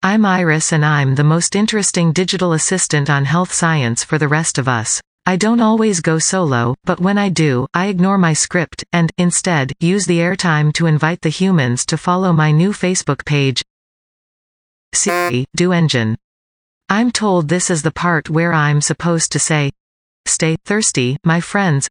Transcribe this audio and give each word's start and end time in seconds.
I'm 0.00 0.24
Iris 0.24 0.72
and 0.72 0.84
I'm 0.84 1.16
the 1.16 1.24
most 1.24 1.56
interesting 1.56 2.12
digital 2.12 2.52
assistant 2.52 3.10
on 3.10 3.24
health 3.24 3.52
science 3.52 4.04
for 4.04 4.16
the 4.16 4.28
rest 4.28 4.56
of 4.56 4.68
us. 4.68 5.00
I 5.26 5.34
don't 5.34 5.60
always 5.60 6.00
go 6.00 6.20
solo, 6.20 6.76
but 6.84 7.00
when 7.00 7.18
I 7.18 7.30
do, 7.30 7.66
I 7.74 7.86
ignore 7.88 8.16
my 8.16 8.32
script, 8.32 8.84
and, 8.92 9.10
instead, 9.18 9.72
use 9.80 10.06
the 10.06 10.20
airtime 10.20 10.72
to 10.74 10.86
invite 10.86 11.22
the 11.22 11.30
humans 11.30 11.84
to 11.86 11.98
follow 11.98 12.32
my 12.32 12.52
new 12.52 12.70
Facebook 12.70 13.24
page. 13.24 13.64
Siri, 14.94 15.46
do 15.56 15.72
engine. 15.72 16.16
I'm 16.88 17.10
told 17.10 17.48
this 17.48 17.68
is 17.68 17.82
the 17.82 17.90
part 17.90 18.30
where 18.30 18.52
I'm 18.52 18.80
supposed 18.80 19.32
to 19.32 19.40
say, 19.40 19.72
Stay 20.26 20.54
thirsty, 20.64 21.16
my 21.24 21.40
friends. 21.40 21.88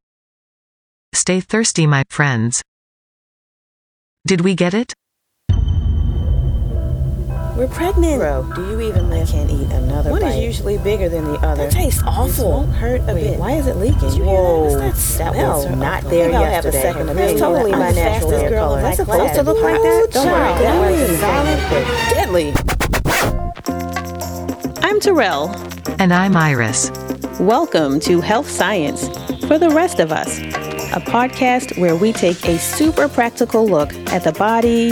Stay 1.13 1.41
thirsty, 1.41 1.85
my 1.85 2.05
friends. 2.09 2.63
Did 4.25 4.41
we 4.41 4.55
get 4.55 4.73
it? 4.73 4.93
We're 7.57 7.67
pregnant. 7.69 8.19
Bro, 8.19 8.51
do 8.55 8.61
you 8.69 8.81
even 8.81 9.09
live? 9.09 9.27
I 9.27 9.31
can't 9.31 9.49
eat 9.49 9.71
another 9.71 10.11
One 10.11 10.21
bite. 10.21 10.35
is 10.37 10.43
usually 10.43 10.77
bigger 10.77 11.09
than 11.09 11.23
the 11.23 11.39
other. 11.39 11.63
That 11.63 11.71
tastes 11.71 12.01
This 12.01 12.07
awful. 12.07 12.51
won't 12.51 12.71
hurt 12.73 13.01
a 13.07 13.13
Wait, 13.15 13.23
bit. 13.31 13.39
why 13.39 13.53
is 13.53 13.65
it 13.65 13.77
leaking? 13.77 13.97
Did 13.99 14.13
you 14.13 14.23
hear 14.25 14.33
Whoa, 14.35 14.69
that? 14.77 14.83
What's 14.85 15.17
that 15.17 15.33
that 15.33 15.33
smell? 15.33 15.55
was 15.57 15.75
not 15.77 16.05
I 16.05 16.07
there 16.09 16.23
think 16.25 16.35
I'll 16.35 16.43
have 16.43 16.65
a 16.65 16.67
yesterday. 16.67 16.81
second 16.81 17.07
That's 17.07 17.17
opinion. 17.19 17.39
totally 17.39 17.73
I'm 17.73 17.79
my 17.79 17.89
the 17.91 17.95
natural 17.95 18.29
fastest 18.29 18.41
hair 18.41 18.49
girl 18.51 18.67
color. 18.67 18.77
of 18.77 18.83
Am 18.83 18.91
I 18.91 18.93
supposed 18.95 19.33
to 19.33 19.41
look 19.43 19.61
like 19.63 19.81
that? 19.81 20.07
Don't 20.11 20.25
worry, 20.27 20.37
Child, 20.37 20.59
that 20.61 20.61
that 20.61 20.91
was 20.91 21.09
was 21.09 21.19
solid 21.19 21.59
but 21.71 21.83
deadly. 22.13 22.53
I'm 24.87 24.99
Terrell. 24.99 25.49
And 25.99 26.13
I'm 26.13 26.37
Iris. 26.37 26.91
Welcome 27.39 27.99
to 28.01 28.21
Health 28.21 28.49
Science 28.51 29.07
for 29.47 29.57
the 29.57 29.71
Rest 29.71 29.99
of 29.99 30.11
Us, 30.11 30.37
a 30.39 31.01
podcast 31.01 31.75
where 31.79 31.95
we 31.95 32.13
take 32.13 32.45
a 32.45 32.59
super 32.59 33.07
practical 33.09 33.65
look 33.67 33.91
at 34.13 34.23
the 34.23 34.31
body, 34.33 34.91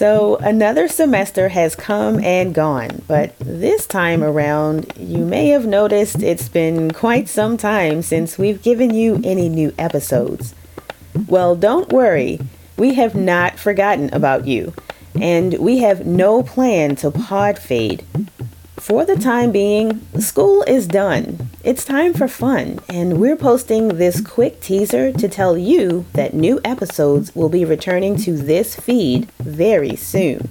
So, 0.00 0.36
another 0.36 0.88
semester 0.88 1.50
has 1.50 1.76
come 1.76 2.24
and 2.24 2.54
gone, 2.54 3.02
but 3.06 3.38
this 3.38 3.86
time 3.86 4.24
around, 4.24 4.90
you 4.96 5.26
may 5.26 5.48
have 5.48 5.66
noticed 5.66 6.22
it's 6.22 6.48
been 6.48 6.90
quite 6.92 7.28
some 7.28 7.58
time 7.58 8.00
since 8.00 8.38
we've 8.38 8.62
given 8.62 8.94
you 8.94 9.20
any 9.22 9.50
new 9.50 9.74
episodes. 9.76 10.54
Well, 11.28 11.54
don't 11.54 11.92
worry, 11.92 12.40
we 12.78 12.94
have 12.94 13.14
not 13.14 13.58
forgotten 13.58 14.08
about 14.14 14.46
you, 14.46 14.72
and 15.20 15.58
we 15.58 15.80
have 15.80 16.06
no 16.06 16.42
plan 16.42 16.96
to 16.96 17.10
pod 17.10 17.58
fade. 17.58 18.02
For 18.78 19.04
the 19.04 19.16
time 19.16 19.52
being, 19.52 20.00
school 20.18 20.62
is 20.62 20.86
done. 20.86 21.49
It's 21.62 21.84
time 21.84 22.14
for 22.14 22.26
fun, 22.26 22.78
and 22.88 23.20
we're 23.20 23.36
posting 23.36 23.88
this 23.88 24.22
quick 24.22 24.62
teaser 24.62 25.12
to 25.12 25.28
tell 25.28 25.58
you 25.58 26.06
that 26.14 26.32
new 26.32 26.58
episodes 26.64 27.36
will 27.36 27.50
be 27.50 27.66
returning 27.66 28.16
to 28.20 28.32
this 28.32 28.74
feed 28.74 29.30
very 29.32 29.94
soon. 29.94 30.48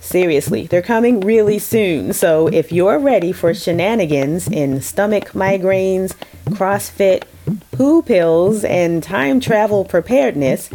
Seriously, 0.00 0.66
they're 0.66 0.80
coming 0.80 1.20
really 1.20 1.58
soon, 1.58 2.14
so 2.14 2.46
if 2.46 2.72
you're 2.72 2.98
ready 2.98 3.32
for 3.32 3.52
shenanigans 3.52 4.48
in 4.48 4.80
stomach 4.80 5.32
migraines, 5.32 6.14
CrossFit, 6.46 7.24
poo 7.72 8.00
pills, 8.00 8.64
and 8.64 9.02
time 9.02 9.40
travel 9.40 9.84
preparedness, 9.84 10.70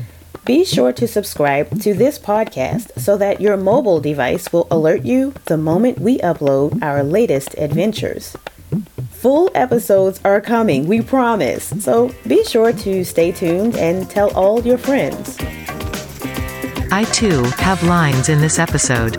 be 0.45 0.63
sure 0.63 0.94
to 0.94 1.07
subscribe 1.07 1.81
to 1.81 1.95
this 1.95 2.19
podcast 2.19 2.99
so 2.99 3.17
that 3.17 3.41
your 3.41 3.57
mobile 3.57 3.99
device 3.99 4.53
will 4.53 4.67
alert 4.69 5.03
you 5.05 5.34
the 5.45 5.57
moment 5.57 5.97
we 5.97 6.19
upload 6.19 6.84
our 6.84 7.01
latest 7.01 7.55
adventures. 7.57 8.38
Full 9.22 9.50
episodes 9.55 10.22
are 10.23 10.39
coming, 10.39 10.85
we 10.85 11.01
promise. 11.01 11.73
So 11.83 12.13
be 12.28 12.44
sure 12.44 12.72
to 12.72 13.03
stay 13.03 13.31
tuned 13.31 13.75
and 13.75 14.07
tell 14.07 14.31
all 14.38 14.61
your 14.61 14.78
friends. 14.78 15.35
I 16.91 17.03
too 17.13 17.44
have 17.57 17.81
lines 17.81 18.29
in 18.29 18.41
this 18.41 18.59
episode. 18.59 19.17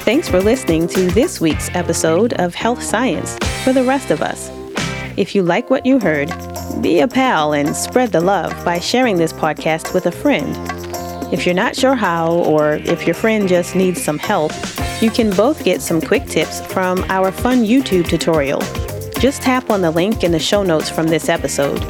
Thanks 0.00 0.30
for 0.30 0.40
listening 0.40 0.88
to 0.88 1.10
this 1.10 1.38
week's 1.38 1.68
episode 1.74 2.32
of 2.40 2.54
Health 2.54 2.82
Science 2.82 3.36
for 3.62 3.74
the 3.74 3.84
rest 3.84 4.10
of 4.10 4.22
us. 4.22 4.50
If 5.18 5.34
you 5.34 5.42
like 5.42 5.68
what 5.68 5.84
you 5.84 5.98
heard, 5.98 6.32
be 6.80 7.00
a 7.00 7.06
pal 7.06 7.52
and 7.52 7.76
spread 7.76 8.12
the 8.12 8.22
love 8.22 8.64
by 8.64 8.80
sharing 8.80 9.18
this 9.18 9.34
podcast 9.34 9.92
with 9.92 10.06
a 10.06 10.10
friend. 10.10 10.81
If 11.32 11.44
you're 11.46 11.54
not 11.54 11.74
sure 11.74 11.94
how, 11.94 12.44
or 12.44 12.74
if 12.74 13.06
your 13.06 13.14
friend 13.14 13.48
just 13.48 13.74
needs 13.74 14.02
some 14.02 14.18
help, 14.18 14.52
you 15.00 15.10
can 15.10 15.30
both 15.30 15.64
get 15.64 15.80
some 15.80 15.98
quick 15.98 16.26
tips 16.26 16.60
from 16.66 17.06
our 17.08 17.32
fun 17.32 17.64
YouTube 17.64 18.06
tutorial. 18.06 18.60
Just 19.18 19.40
tap 19.40 19.70
on 19.70 19.80
the 19.80 19.90
link 19.90 20.24
in 20.24 20.32
the 20.32 20.38
show 20.38 20.62
notes 20.62 20.90
from 20.90 21.06
this 21.06 21.30
episode. 21.30 21.80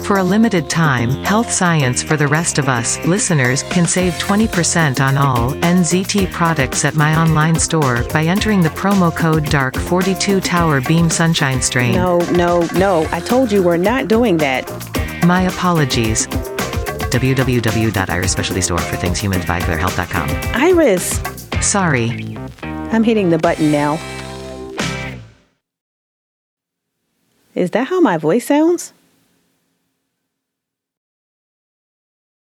For 0.05 0.19
a 0.19 0.25
limited 0.25 0.69
time, 0.69 1.11
Health 1.25 1.51
Science 1.51 2.03
for 2.03 2.17
the 2.17 2.27
rest 2.27 2.59
of 2.59 2.69
us 2.69 2.99
listeners 3.07 3.63
can 3.63 3.87
save 3.87 4.15
20% 4.15 5.01
on 5.01 5.17
all 5.17 5.53
NZT 5.53 6.33
products 6.33 6.85
at 6.85 6.97
my 6.97 7.17
online 7.17 7.57
store 7.59 8.03
by 8.13 8.25
entering 8.25 8.61
the 8.63 8.69
promo 8.71 9.15
code 9.15 9.45
DARK42 9.45 10.43
Tower 10.43 10.81
Beam 10.83 11.09
Sunshine 11.09 11.63
Strain. 11.63 11.95
No, 11.95 12.19
no, 12.33 12.69
no. 12.75 13.07
I 13.13 13.21
told 13.21 13.53
you 13.53 13.63
we're 13.63 13.77
not 13.77 14.09
doing 14.09 14.37
that. 14.39 14.69
My 15.25 15.43
apologies. 15.43 16.27
www.irisspecialtystore 16.27 18.81
for 18.81 18.97
things 18.97 19.19
humans 19.19 19.47
buy 19.47 19.61
for 19.61 19.69
their 19.69 19.79
health.com. 19.79 20.29
Iris, 20.55 21.23
Sorry. 21.63 22.37
I'm 22.63 23.05
hitting 23.05 23.31
the 23.31 23.39
button 23.39 23.71
now. 23.71 23.99
Is 27.55 27.71
that 27.71 27.87
how 27.87 28.01
my 28.01 28.19
voice 28.19 28.47
sounds? 28.47 28.93